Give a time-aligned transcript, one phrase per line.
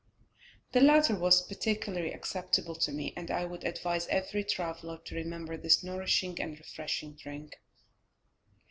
[0.71, 5.57] The latter was particularly acceptable to me, and I would advise every traveller to remember
[5.57, 7.61] this nourishing and refreshing drink.